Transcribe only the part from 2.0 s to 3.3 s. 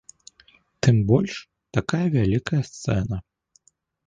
вялікая сцэна.